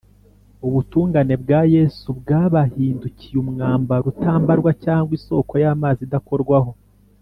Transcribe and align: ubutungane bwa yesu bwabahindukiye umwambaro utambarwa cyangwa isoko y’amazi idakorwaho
ubutungane 0.67 1.33
bwa 1.43 1.61
yesu 1.75 2.07
bwabahindukiye 2.19 3.35
umwambaro 3.43 4.05
utambarwa 4.13 4.71
cyangwa 4.83 5.11
isoko 5.19 5.53
y’amazi 5.63 6.01
idakorwaho 6.07 6.71